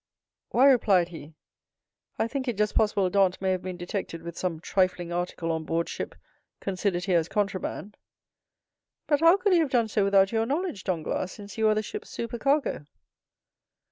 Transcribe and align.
"Why," 0.49 0.65
replied 0.65 1.09
he, 1.09 1.35
"I 2.17 2.27
think 2.27 2.47
it 2.47 2.57
just 2.57 2.73
possible 2.73 3.11
Dantès 3.11 3.39
may 3.39 3.51
have 3.51 3.61
been 3.61 3.77
detected 3.77 4.23
with 4.23 4.35
some 4.35 4.59
trifling 4.59 5.11
article 5.13 5.51
on 5.51 5.63
board 5.63 5.87
ship 5.87 6.15
considered 6.59 7.05
here 7.05 7.19
as 7.19 7.29
contraband." 7.29 7.97
"But 9.05 9.19
how 9.19 9.37
could 9.37 9.53
he 9.53 9.59
have 9.59 9.69
done 9.69 9.89
so 9.89 10.03
without 10.03 10.31
your 10.31 10.47
knowledge, 10.47 10.85
Danglars, 10.85 11.33
since 11.33 11.55
you 11.55 11.67
are 11.67 11.75
the 11.75 11.83
ship's 11.83 12.09
supercargo?" 12.09 12.87